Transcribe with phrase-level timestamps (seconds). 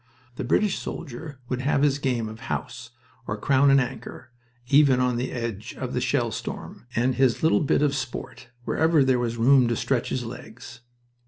[0.35, 2.89] The British soldier would have his game of "house"
[3.27, 4.31] or "crown and anchor"
[4.67, 9.03] even on the edge of the shell storm, and his little bit of sport wherever
[9.05, 10.79] there was room to stretch his legs.